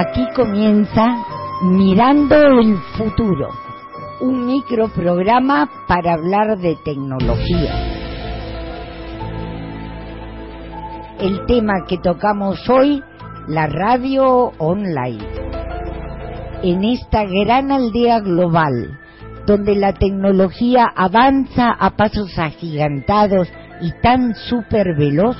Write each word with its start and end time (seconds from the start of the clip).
Aquí 0.00 0.28
comienza 0.32 1.24
Mirando 1.60 2.36
el 2.36 2.76
Futuro, 2.96 3.48
un 4.20 4.46
microprograma 4.46 5.68
para 5.88 6.12
hablar 6.12 6.56
de 6.58 6.76
tecnología. 6.84 7.72
El 11.18 11.44
tema 11.46 11.84
que 11.88 11.98
tocamos 11.98 12.60
hoy, 12.70 13.02
la 13.48 13.66
radio 13.66 14.52
online. 14.58 15.26
En 16.62 16.84
esta 16.84 17.24
gran 17.24 17.72
aldea 17.72 18.20
global, 18.20 19.00
donde 19.46 19.74
la 19.74 19.94
tecnología 19.94 20.86
avanza 20.94 21.72
a 21.72 21.96
pasos 21.96 22.38
agigantados 22.38 23.48
y 23.80 23.90
tan 24.00 24.36
súper 24.36 24.94
veloz, 24.96 25.36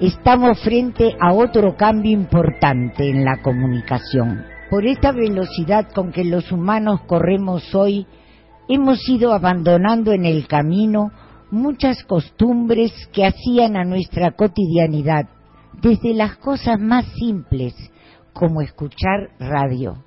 estamos 0.00 0.60
frente 0.60 1.16
a 1.20 1.32
otro 1.32 1.76
cambio 1.76 2.12
importante 2.12 3.08
en 3.08 3.24
la 3.24 3.40
comunicación. 3.42 4.44
Por 4.70 4.86
esta 4.86 5.12
velocidad 5.12 5.90
con 5.92 6.10
que 6.10 6.24
los 6.24 6.50
humanos 6.50 7.02
corremos 7.06 7.74
hoy, 7.74 8.06
hemos 8.68 9.08
ido 9.08 9.32
abandonando 9.32 10.12
en 10.12 10.24
el 10.24 10.46
camino 10.48 11.12
muchas 11.50 12.02
costumbres 12.04 12.92
que 13.12 13.24
hacían 13.24 13.76
a 13.76 13.84
nuestra 13.84 14.32
cotidianidad, 14.32 15.28
desde 15.80 16.14
las 16.14 16.36
cosas 16.36 16.80
más 16.80 17.04
simples, 17.16 17.74
como 18.32 18.62
escuchar 18.62 19.30
radio. 19.38 20.04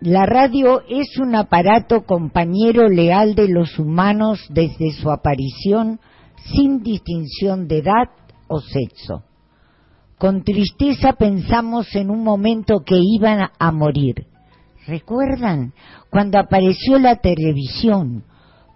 La 0.00 0.26
radio 0.26 0.82
es 0.90 1.16
un 1.18 1.34
aparato 1.34 2.04
compañero 2.04 2.88
leal 2.88 3.34
de 3.34 3.48
los 3.48 3.78
humanos 3.78 4.46
desde 4.50 4.90
su 4.92 5.10
aparición, 5.10 6.00
sin 6.52 6.82
distinción 6.82 7.66
de 7.66 7.78
edad 7.78 8.10
o 8.48 8.60
sexo. 8.60 9.22
Con 10.18 10.42
tristeza 10.42 11.12
pensamos 11.12 11.94
en 11.94 12.10
un 12.10 12.24
momento 12.24 12.80
que 12.80 12.98
iban 12.98 13.50
a 13.58 13.72
morir. 13.72 14.26
¿Recuerdan? 14.86 15.72
Cuando 16.10 16.38
apareció 16.38 16.98
la 16.98 17.16
televisión, 17.16 18.24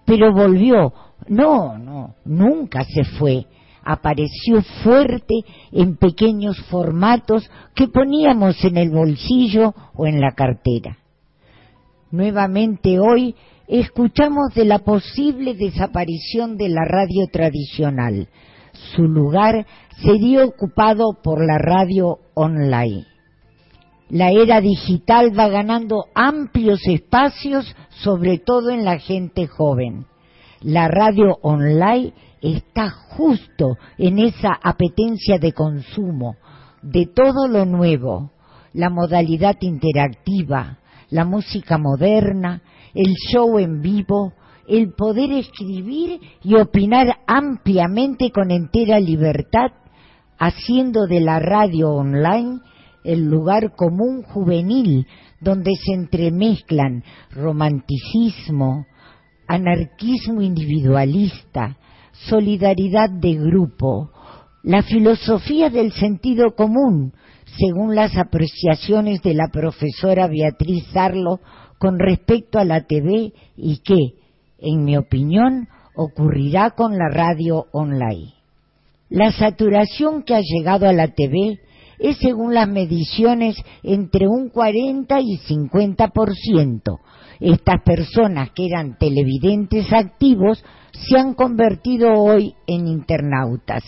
pero 0.04 0.32
volvió. 0.34 0.92
No, 1.28 1.78
no, 1.78 2.14
nunca 2.24 2.84
se 2.84 3.04
fue. 3.04 3.46
Apareció 3.82 4.62
fuerte 4.82 5.34
en 5.72 5.96
pequeños 5.96 6.60
formatos 6.68 7.48
que 7.74 7.88
poníamos 7.88 8.62
en 8.64 8.76
el 8.76 8.90
bolsillo 8.90 9.74
o 9.94 10.06
en 10.06 10.20
la 10.20 10.32
cartera. 10.32 10.98
Nuevamente 12.10 12.98
hoy 12.98 13.34
escuchamos 13.68 14.52
de 14.54 14.64
la 14.64 14.80
posible 14.80 15.54
desaparición 15.54 16.56
de 16.56 16.68
la 16.68 16.84
radio 16.84 17.26
tradicional, 17.32 18.28
su 18.94 19.02
lugar 19.02 19.66
sería 20.02 20.44
ocupado 20.44 21.18
por 21.22 21.44
la 21.44 21.58
radio 21.58 22.18
online. 22.34 23.06
La 24.08 24.30
era 24.30 24.60
digital 24.60 25.38
va 25.38 25.48
ganando 25.48 26.06
amplios 26.14 26.80
espacios, 26.86 27.74
sobre 28.02 28.38
todo 28.38 28.70
en 28.70 28.84
la 28.84 28.98
gente 28.98 29.46
joven. 29.46 30.06
La 30.62 30.88
radio 30.88 31.38
online 31.42 32.12
está 32.40 32.90
justo 32.90 33.76
en 33.98 34.18
esa 34.18 34.58
apetencia 34.62 35.38
de 35.38 35.52
consumo 35.52 36.36
de 36.82 37.06
todo 37.06 37.46
lo 37.46 37.66
nuevo, 37.66 38.30
la 38.72 38.90
modalidad 38.90 39.56
interactiva, 39.60 40.78
la 41.10 41.24
música 41.24 41.78
moderna, 41.78 42.62
el 42.94 43.14
show 43.30 43.58
en 43.58 43.82
vivo, 43.82 44.32
el 44.70 44.92
poder 44.92 45.32
escribir 45.32 46.20
y 46.44 46.54
opinar 46.54 47.18
ampliamente 47.26 48.30
con 48.30 48.52
entera 48.52 49.00
libertad, 49.00 49.72
haciendo 50.38 51.06
de 51.06 51.20
la 51.20 51.40
radio 51.40 51.90
online 51.90 52.60
el 53.04 53.24
lugar 53.24 53.74
común 53.74 54.22
juvenil 54.22 55.06
donde 55.40 55.72
se 55.74 55.92
entremezclan 55.92 57.02
romanticismo, 57.32 58.86
anarquismo 59.48 60.40
individualista, 60.40 61.76
solidaridad 62.28 63.10
de 63.10 63.34
grupo, 63.34 64.10
la 64.62 64.82
filosofía 64.82 65.68
del 65.70 65.90
sentido 65.92 66.54
común, 66.54 67.12
según 67.58 67.96
las 67.96 68.16
apreciaciones 68.16 69.20
de 69.22 69.34
la 69.34 69.48
profesora 69.48 70.28
Beatriz 70.28 70.84
Sarlo 70.92 71.40
con 71.78 71.98
respecto 71.98 72.58
a 72.58 72.64
la 72.64 72.86
TV 72.86 73.32
y 73.56 73.78
que, 73.78 74.19
en 74.60 74.84
mi 74.84 74.96
opinión, 74.96 75.68
ocurrirá 75.94 76.70
con 76.70 76.96
la 76.96 77.08
radio 77.08 77.66
online. 77.72 78.34
La 79.08 79.32
saturación 79.32 80.22
que 80.22 80.34
ha 80.34 80.40
llegado 80.40 80.88
a 80.88 80.92
la 80.92 81.08
TV 81.08 81.60
es, 81.98 82.16
según 82.18 82.54
las 82.54 82.68
mediciones, 82.68 83.56
entre 83.82 84.28
un 84.28 84.48
40 84.48 85.20
y 85.20 85.38
50%. 85.38 86.98
Estas 87.40 87.82
personas 87.82 88.50
que 88.50 88.66
eran 88.66 88.96
televidentes 88.98 89.92
activos 89.92 90.64
se 90.92 91.18
han 91.18 91.34
convertido 91.34 92.12
hoy 92.12 92.54
en 92.66 92.86
internautas. 92.86 93.82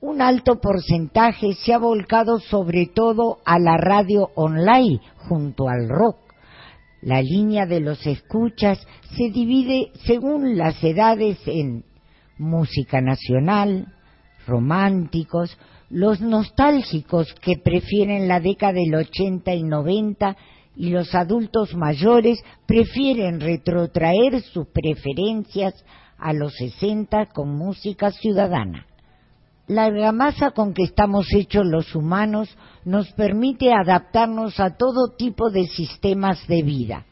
Un 0.00 0.20
alto 0.20 0.60
porcentaje 0.60 1.54
se 1.54 1.72
ha 1.72 1.78
volcado 1.78 2.40
sobre 2.40 2.86
todo 2.86 3.38
a 3.44 3.58
la 3.58 3.76
radio 3.76 4.30
online 4.34 5.00
junto 5.28 5.68
al 5.68 5.88
rock 5.88 6.21
la 7.02 7.20
línea 7.20 7.66
de 7.66 7.80
los 7.80 8.06
escuchas 8.06 8.78
se 9.16 9.30
divide 9.30 9.90
según 10.06 10.56
las 10.56 10.82
edades 10.82 11.38
en 11.46 11.84
música 12.38 13.00
nacional, 13.00 13.92
románticos, 14.46 15.58
los 15.90 16.20
nostálgicos 16.20 17.34
que 17.34 17.58
prefieren 17.58 18.28
la 18.28 18.40
década 18.40 18.74
del 18.74 18.94
80 18.94 19.52
y 19.54 19.62
90 19.64 20.36
y 20.76 20.90
los 20.90 21.14
adultos 21.14 21.74
mayores 21.74 22.42
prefieren 22.66 23.40
retrotraer 23.40 24.40
sus 24.40 24.68
preferencias 24.68 25.74
a 26.18 26.32
los 26.32 26.54
60 26.54 27.26
con 27.26 27.54
música 27.54 28.10
ciudadana. 28.12 28.86
La 29.68 29.84
argamasa 29.84 30.50
con 30.50 30.74
que 30.74 30.82
estamos 30.82 31.32
hechos 31.32 31.64
los 31.64 31.94
humanos 31.94 32.48
nos 32.84 33.12
permite 33.12 33.72
adaptarnos 33.72 34.58
a 34.58 34.76
todo 34.76 35.14
tipo 35.16 35.50
de 35.50 35.66
sistemas 35.66 36.46
de 36.48 36.62
vida. 36.62 37.06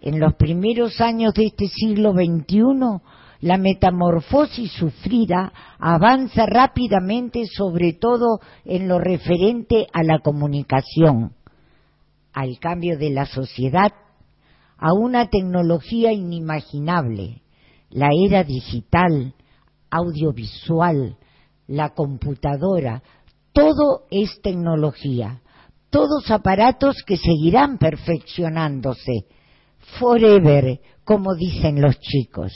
En 0.00 0.20
los 0.20 0.34
primeros 0.34 1.00
años 1.00 1.34
de 1.34 1.46
este 1.46 1.66
siglo 1.66 2.12
XXI, 2.12 3.00
la 3.40 3.58
metamorfosis 3.58 4.70
sufrida 4.72 5.52
avanza 5.78 6.46
rápidamente, 6.46 7.44
sobre 7.46 7.94
todo 7.94 8.40
en 8.64 8.86
lo 8.86 8.98
referente 8.98 9.86
a 9.92 10.02
la 10.02 10.20
comunicación, 10.20 11.32
al 12.32 12.58
cambio 12.60 12.98
de 12.98 13.10
la 13.10 13.26
sociedad, 13.26 13.92
a 14.78 14.92
una 14.92 15.28
tecnología 15.28 16.12
inimaginable, 16.12 17.42
la 17.90 18.10
era 18.26 18.44
digital, 18.44 19.34
audiovisual, 19.90 21.16
la 21.70 21.90
computadora, 21.90 23.02
todo 23.52 24.06
es 24.10 24.40
tecnología, 24.42 25.40
todos 25.88 26.28
aparatos 26.30 26.96
que 27.06 27.16
seguirán 27.16 27.78
perfeccionándose, 27.78 29.26
forever, 29.98 30.80
como 31.04 31.36
dicen 31.36 31.80
los 31.80 31.98
chicos. 32.00 32.52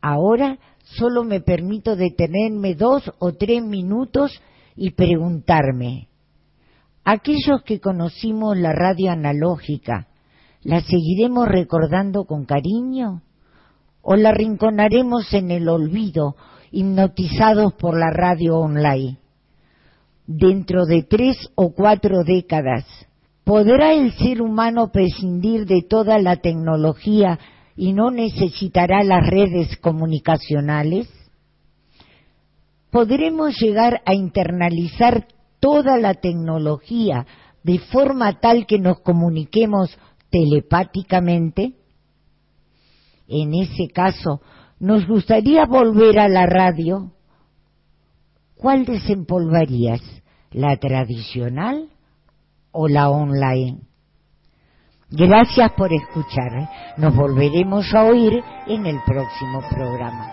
Ahora 0.00 0.58
solo 0.96 1.24
me 1.24 1.40
permito 1.40 1.96
detenerme 1.96 2.76
dos 2.76 3.10
o 3.18 3.32
tres 3.32 3.64
minutos 3.64 4.40
y 4.76 4.90
preguntarme, 4.90 6.08
aquellos 7.04 7.62
que 7.64 7.80
conocimos 7.80 8.56
la 8.56 8.72
radio 8.72 9.10
analógica, 9.10 10.06
¿la 10.62 10.80
seguiremos 10.82 11.48
recordando 11.48 12.26
con 12.26 12.44
cariño? 12.44 13.22
¿O 14.02 14.14
la 14.14 14.32
rinconaremos 14.32 15.32
en 15.34 15.50
el 15.50 15.68
olvido 15.68 16.36
hipnotizados 16.72 17.74
por 17.74 17.98
la 17.98 18.10
radio 18.10 18.58
online. 18.58 19.18
Dentro 20.26 20.86
de 20.86 21.02
tres 21.02 21.36
o 21.54 21.72
cuatro 21.72 22.24
décadas, 22.24 22.84
¿podrá 23.44 23.92
el 23.92 24.12
ser 24.14 24.40
humano 24.40 24.90
prescindir 24.90 25.66
de 25.66 25.82
toda 25.82 26.18
la 26.18 26.36
tecnología 26.36 27.38
y 27.76 27.92
no 27.92 28.10
necesitará 28.10 29.04
las 29.04 29.26
redes 29.26 29.76
comunicacionales? 29.76 31.08
¿Podremos 32.90 33.58
llegar 33.60 34.02
a 34.04 34.14
internalizar 34.14 35.26
toda 35.60 35.98
la 35.98 36.14
tecnología 36.14 37.26
de 37.62 37.78
forma 37.78 38.40
tal 38.40 38.66
que 38.66 38.78
nos 38.78 39.00
comuniquemos 39.00 39.96
telepáticamente? 40.30 41.72
En 43.28 43.54
ese 43.54 43.88
caso, 43.88 44.40
nos 44.82 45.06
gustaría 45.06 45.64
volver 45.64 46.18
a 46.18 46.28
la 46.28 46.44
radio. 46.44 47.12
¿Cuál 48.56 48.84
desempolvarías? 48.84 50.00
¿La 50.50 50.76
tradicional 50.76 51.88
o 52.72 52.88
la 52.88 53.08
online? 53.08 53.78
Gracias 55.08 55.70
por 55.74 55.92
escuchar. 55.92 56.68
Nos 56.96 57.14
volveremos 57.14 57.94
a 57.94 58.06
oír 58.06 58.42
en 58.66 58.86
el 58.86 58.98
próximo 59.06 59.62
programa. 59.70 60.32